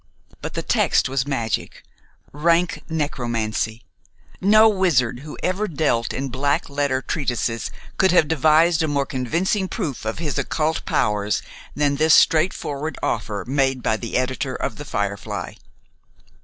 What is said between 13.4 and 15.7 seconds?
made by the editor of "The Firefly."